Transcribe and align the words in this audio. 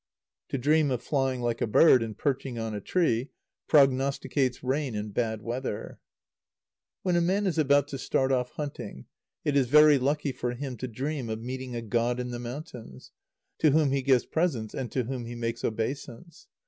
To 0.49 0.57
dream 0.57 0.89
of 0.89 1.03
flying 1.03 1.41
like 1.41 1.61
a 1.61 1.67
bird, 1.67 2.01
and 2.01 2.17
perching 2.17 2.57
on 2.57 2.73
a 2.73 2.81
tree, 2.81 3.29
prognosticates 3.67 4.63
rain 4.63 4.95
and 4.95 5.13
bad 5.13 5.43
weather. 5.43 5.99
When 7.03 7.15
a 7.15 7.21
man 7.21 7.45
is 7.45 7.59
about 7.59 7.87
to 7.89 7.99
start 7.99 8.31
off 8.31 8.49
hunting, 8.53 9.05
it 9.45 9.55
is 9.55 9.67
very 9.67 9.99
lucky 9.99 10.31
for 10.31 10.53
him 10.55 10.75
to 10.77 10.87
dream 10.87 11.29
of 11.29 11.43
meeting 11.43 11.75
a 11.75 11.83
god 11.83 12.19
in 12.19 12.31
the 12.31 12.39
mountains, 12.39 13.11
to 13.59 13.69
whom 13.69 13.91
he 13.91 14.01
gives 14.01 14.25
presents, 14.25 14.73
and 14.73 14.91
to 14.91 15.03
whom 15.03 15.25
he 15.27 15.35
makes 15.35 15.63
obeisance. 15.63 16.47